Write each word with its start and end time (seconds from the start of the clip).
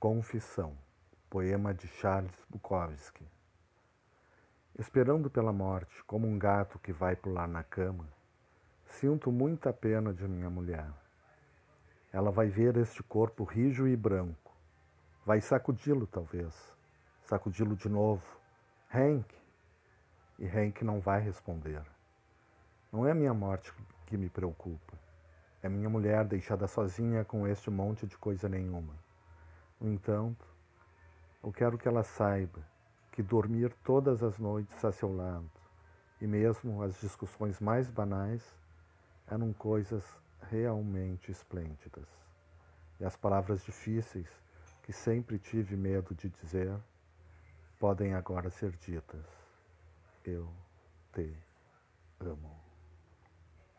Confissão, 0.00 0.78
poema 1.28 1.74
de 1.74 1.86
Charles 1.86 2.34
Bukowski. 2.48 3.22
Esperando 4.78 5.28
pela 5.28 5.52
morte, 5.52 6.02
como 6.04 6.26
um 6.26 6.38
gato 6.38 6.78
que 6.78 6.90
vai 6.90 7.14
pular 7.14 7.46
na 7.46 7.62
cama, 7.62 8.08
sinto 8.86 9.30
muita 9.30 9.74
pena 9.74 10.14
de 10.14 10.26
minha 10.26 10.48
mulher. 10.48 10.90
Ela 12.10 12.30
vai 12.30 12.48
ver 12.48 12.78
este 12.78 13.02
corpo 13.02 13.44
rijo 13.44 13.86
e 13.86 13.94
branco. 13.94 14.56
Vai 15.26 15.42
sacudi-lo, 15.42 16.06
talvez. 16.06 16.74
Sacudi-lo 17.24 17.76
de 17.76 17.90
novo. 17.90 18.24
Hank! 18.94 19.34
E 20.38 20.46
Hank 20.46 20.82
não 20.82 20.98
vai 20.98 21.20
responder. 21.20 21.82
Não 22.90 23.06
é 23.06 23.12
minha 23.12 23.34
morte 23.34 23.70
que 24.06 24.16
me 24.16 24.30
preocupa. 24.30 24.94
É 25.62 25.68
minha 25.68 25.90
mulher 25.90 26.24
deixada 26.24 26.66
sozinha 26.66 27.22
com 27.22 27.46
este 27.46 27.70
monte 27.70 28.06
de 28.06 28.16
coisa 28.16 28.48
nenhuma. 28.48 29.09
No 29.80 29.90
entanto, 29.90 30.46
eu 31.42 31.50
quero 31.50 31.78
que 31.78 31.88
ela 31.88 32.02
saiba 32.02 32.60
que 33.12 33.22
dormir 33.22 33.72
todas 33.82 34.22
as 34.22 34.38
noites 34.38 34.84
a 34.84 34.92
seu 34.92 35.14
lado, 35.14 35.50
e 36.20 36.26
mesmo 36.26 36.82
as 36.82 37.00
discussões 37.00 37.58
mais 37.60 37.88
banais, 37.88 38.54
eram 39.26 39.52
coisas 39.54 40.04
realmente 40.50 41.30
esplêndidas. 41.30 42.06
E 43.00 43.04
as 43.04 43.16
palavras 43.16 43.64
difíceis, 43.64 44.28
que 44.82 44.92
sempre 44.92 45.38
tive 45.38 45.76
medo 45.76 46.14
de 46.14 46.28
dizer, 46.28 46.76
podem 47.78 48.12
agora 48.12 48.50
ser 48.50 48.72
ditas. 48.72 49.24
Eu 50.24 50.46
te. 51.14 51.34